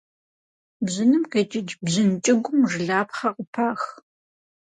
Бжьыным 0.85 1.23
къикӏыкӏ 1.31 1.73
бжьын 1.83 2.09
кӏыгум 2.23 2.59
жылапхъэ 2.71 3.29
къыпах. 3.35 3.81